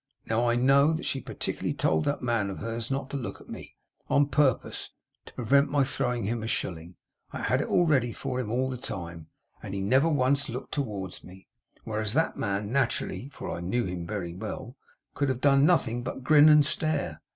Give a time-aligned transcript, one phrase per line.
[0.25, 3.49] 'Now I KNOW that she particularly told that man of hers not to look at
[3.51, 3.75] me,
[4.09, 4.89] on purpose
[5.27, 6.95] to prevent my throwing him a shilling!
[7.31, 9.27] I had it ready for him all the time,
[9.61, 11.49] and he never once looked towards me;
[11.83, 14.75] whereas that man naturally, (for I know him very well,)
[15.19, 17.21] would have done nothing but grin and stare.